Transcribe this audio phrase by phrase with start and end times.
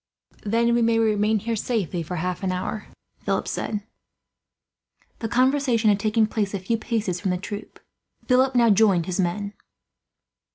[0.43, 2.87] "Then we can remain here safely for half an hour,"
[3.19, 3.83] Philip said.
[5.19, 7.79] The conversation had taken place a few paces from the troop.
[8.25, 9.53] Philip now joined his men.